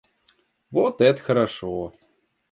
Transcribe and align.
Вот 0.71 0.99
это 0.99 1.21
хорошо! 1.21 1.93